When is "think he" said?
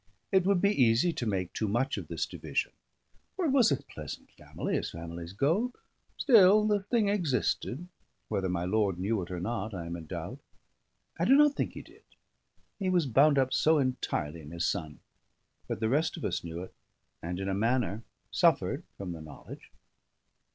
11.53-11.83